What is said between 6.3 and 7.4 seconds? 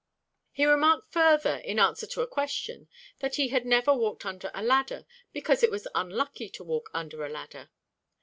to walk under a